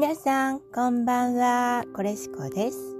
[0.00, 1.82] 皆さん、こんばんは。
[1.92, 2.96] これしこです。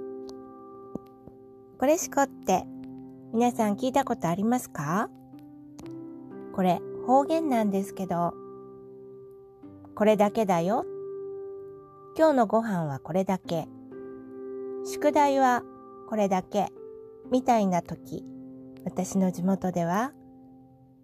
[1.79, 2.65] これしこって、
[3.31, 5.09] 皆さん聞いたことありますか？
[6.53, 8.33] これ、方言なんですけど、
[9.95, 10.83] これだけだよ。
[12.17, 13.69] 今日のご飯はこれだけ。
[14.83, 15.63] 宿題は
[16.09, 16.67] これだけ。
[17.31, 18.25] みたいな時、
[18.83, 20.11] 私の地元では、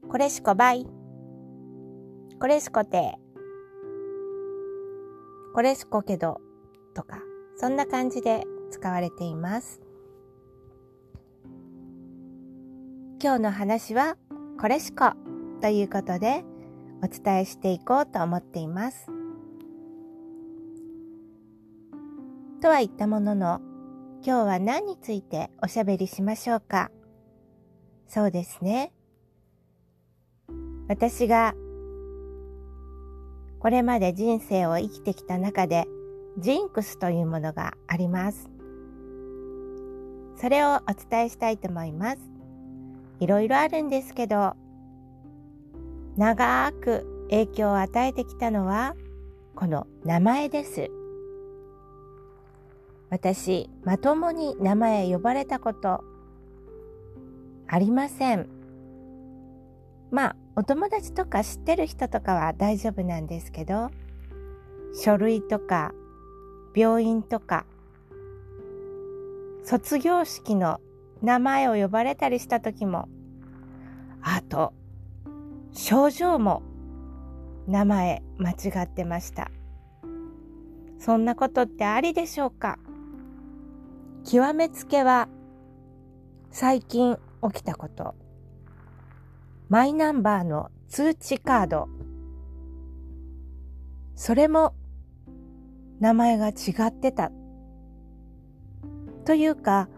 [0.09, 0.85] これしこばい。
[2.41, 3.17] これしこて。
[5.55, 6.41] これしこけど。
[6.93, 7.19] とか、
[7.55, 9.79] そんな感じで使われています。
[13.23, 14.17] 今日の話は、
[14.59, 15.13] これしこ
[15.61, 16.43] ということで、
[17.01, 19.07] お伝えしていこうと思っています。
[22.61, 23.61] とは言ったものの、
[24.25, 26.91] 今日は何についておしゃべりしましょうか。
[28.09, 28.91] そうですね。
[30.89, 31.55] 私が
[33.65, 35.87] これまで人生を生きてきた中で
[36.37, 38.47] ジンクスというものがあります。
[40.39, 42.19] それをお伝えしたいと思います。
[43.19, 44.53] いろいろあるんですけど、
[46.15, 48.95] 長く影響を与えてきたのは
[49.55, 50.91] この名前です。
[53.09, 56.03] 私、まともに名前呼ばれたこと
[57.65, 58.54] ありません。
[60.15, 63.89] まあ、お友達とか知ってる人とかは大丈夫なんですけど、
[64.93, 65.91] 書類とか、
[66.73, 67.65] 病院とか、
[69.65, 70.79] 卒業式の
[71.21, 73.09] 名前を呼ばれたりした時も、
[74.21, 74.71] あと、
[75.73, 76.63] 症状も
[77.67, 79.51] 名前間違ってました。
[80.97, 82.79] そんなことってありでしょうか？
[84.23, 85.27] 極めつけは
[86.51, 87.17] 最近
[87.51, 88.15] 起きたこと。
[89.67, 91.87] マイナンバーの通知カード。
[94.15, 94.75] それも
[95.99, 96.53] 名前が違
[96.87, 97.31] ってた。
[99.25, 99.89] というか、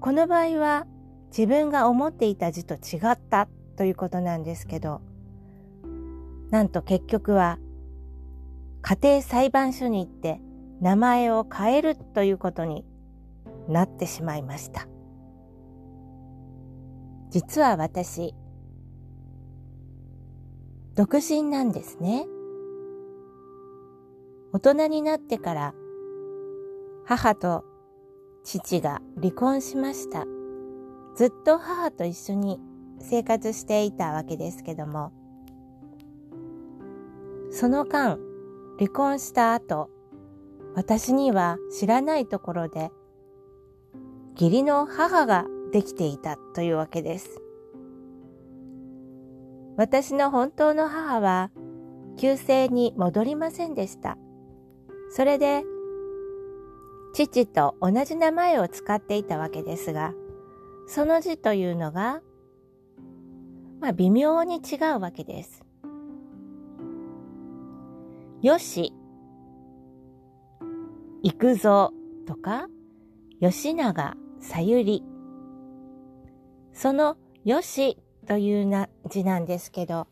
[0.00, 0.86] この場合は
[1.28, 5.02] 自分が思っていた字と違ったということなんですけど、
[6.50, 7.58] なんと結局は
[8.80, 10.40] 家庭裁判所に行って
[10.80, 12.86] 名前を変えるということに
[13.68, 14.88] なってしまいました。
[17.28, 18.34] 実は私、
[21.00, 22.26] 独身なんですね。
[24.52, 25.74] 大人になってから
[27.06, 27.64] 母と
[28.44, 30.26] 父が離婚しました。
[31.16, 32.60] ずっと母と一緒に
[32.98, 35.10] 生活していたわけですけども、
[37.50, 38.18] その間、
[38.78, 39.88] 離婚した後、
[40.74, 42.90] 私には知らないところで
[44.38, 47.40] 義理の母ができていたというわけです。
[49.80, 51.50] 私の本当の母は
[52.18, 54.18] 旧姓に戻りませんでした。
[55.08, 55.64] それで
[57.14, 60.12] 父と同じ名前を使っていたわけですが、
[60.86, 62.20] その字というのが、
[63.80, 65.64] まあ微妙に違うわけです。
[68.42, 68.92] よし、
[71.22, 71.94] 行くぞ
[72.26, 72.68] とか、
[73.40, 75.02] 吉永さゆり。
[76.74, 77.96] そのよし
[78.30, 80.06] というな字なんですけど、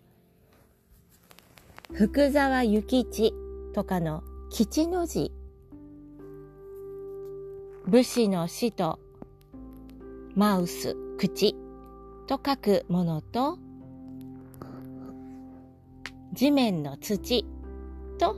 [1.92, 3.32] 福沢諭吉
[3.72, 5.30] とかの吉の字。
[7.86, 8.98] 武士の死と
[10.34, 11.54] マウス、口
[12.26, 13.56] と書くものと、
[16.32, 17.46] 地面の土
[18.18, 18.34] と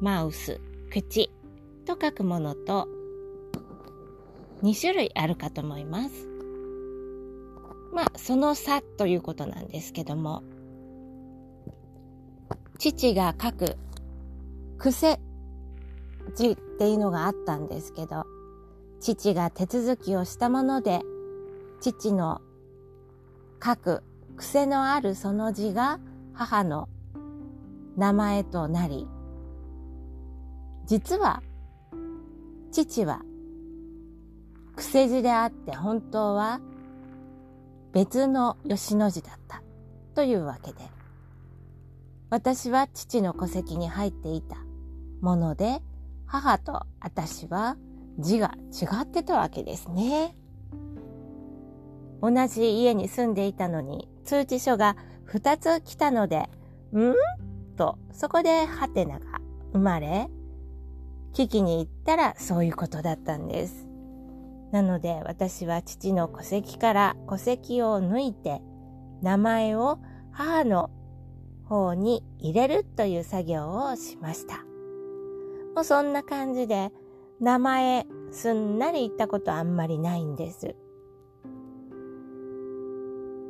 [0.00, 0.60] マウス、
[0.90, 1.30] 口
[1.84, 2.88] と書くものと、
[4.64, 6.35] 2種類あるかと思います。
[7.92, 10.42] まあ、その差ということなんですけども、
[12.78, 13.76] 父が書く
[14.78, 15.18] 癖
[16.34, 18.24] 字っていうのがあったんですけど、
[19.00, 21.00] 父が手続きをしたもので、
[21.80, 22.40] 父の
[23.64, 24.02] 書く
[24.36, 25.98] 癖のあるその字が
[26.34, 26.88] 母の
[27.96, 29.06] 名前となり、
[30.86, 31.42] 実は
[32.70, 33.22] 父は
[34.76, 36.60] 癖字であって本当は
[37.96, 39.62] 別の吉の字だった
[40.14, 40.80] というわけで
[42.28, 44.58] 私は父の戸籍に入っていた
[45.22, 45.80] もので
[46.26, 47.78] 母と私は
[48.18, 50.36] 字が違ってたわけですね。
[52.20, 54.96] 同じ家に住んでいたのに通知書が
[55.32, 56.50] 2つ来たので、
[56.92, 57.14] ん？
[57.78, 59.40] とそこでハテナが
[59.72, 60.28] 生まれ、
[61.32, 63.85] 聞きに行ったらそういうことだったんです。
[64.72, 68.60] なので私は父の戸籍から戸籍を抜いて
[69.22, 69.98] 名前を
[70.32, 70.90] 母の
[71.64, 74.64] 方に入れるという作業をしました。
[75.74, 76.90] もうそんな感じで、
[77.38, 80.74] 名前すんなり言ったことあんまりないんです。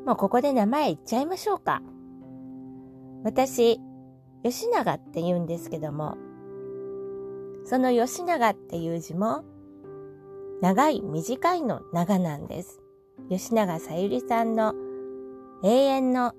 [0.05, 1.83] もうここで名前言っちゃいましょうか。
[3.23, 3.81] 私、
[4.43, 6.17] 吉永って言うんですけども、
[7.65, 9.45] その吉永っていう字も、
[10.61, 12.81] 長い短いの長なんです。
[13.31, 14.75] 吉永さゆりさんの
[15.63, 16.33] 永遠の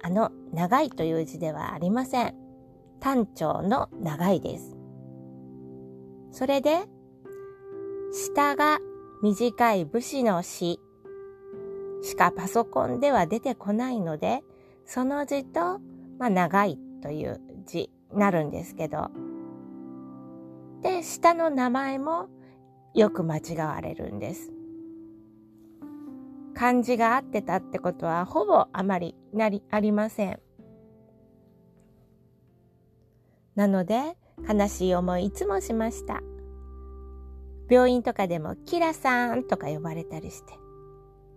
[0.00, 2.34] あの長いという字ではありません。
[3.00, 4.76] 単調の長いです。
[6.30, 6.84] それで、
[8.12, 8.78] 下が
[9.22, 10.80] 短い武士の詩
[12.02, 14.42] しかパソコンでは出てこないので、
[14.86, 15.80] その字と、
[16.18, 19.10] まあ、長いという字になるんですけど、
[20.82, 22.28] で、下の名前も
[22.94, 24.52] よく間違われるんです。
[26.54, 30.40] 漢字が合ってたってことはほぼあまりなり、ありません。
[33.54, 34.16] なので、
[34.48, 36.20] 悲しい思いいつもしました。
[37.70, 40.54] 病院とかでもキラさんとか呼ばれたりして。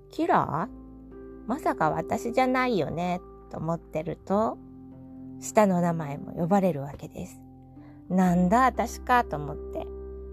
[0.09, 0.69] キラ？
[1.47, 3.19] まさか私じゃないよね、
[3.50, 4.57] と思ってると、
[5.39, 7.42] 下の名前も呼ばれるわけです。
[8.09, 9.86] なんだ私かと思って、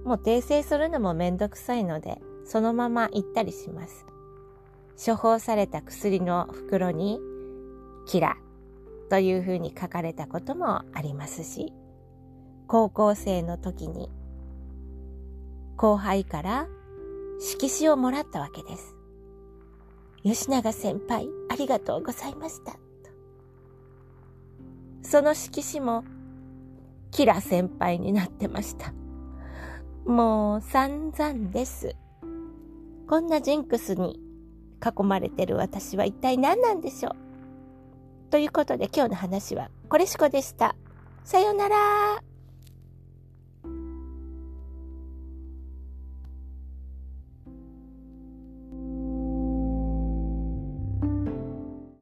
[0.05, 4.07] もう訂正するのもめんどくさいので、そのまま行ったりします。
[5.05, 7.21] 処方された薬の袋に、
[8.07, 8.37] キラ
[9.11, 11.73] というふうに書かれたこともありますし、
[12.67, 14.11] 高校生の時に
[15.79, 16.67] 後輩から
[17.39, 18.97] 色紙をもらったわけです。
[20.25, 22.77] 吉永先輩、ありがとうございました。
[25.03, 26.05] その色紙も、
[27.13, 28.93] キラ先輩になってました。
[30.09, 31.95] もう散々です。
[33.07, 34.19] こんなジンクスに
[34.83, 38.31] 囲まれてる私は一体何なんでしょう？
[38.31, 40.75] ということで今日の話はこれしこでした。
[41.25, 42.23] さようなら